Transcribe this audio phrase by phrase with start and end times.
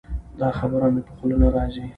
[0.39, 1.85] دا خبره مې په خوله نه راځي.